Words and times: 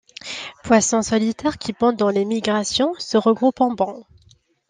Poisson 0.63 1.03
solitaire 1.03 1.59
qui 1.59 1.73
pendant 1.73 2.09
les 2.09 2.25
migrations 2.25 2.95
se 2.97 3.17
regroupe 3.17 3.61
en 3.61 3.71
banc. 3.71 4.03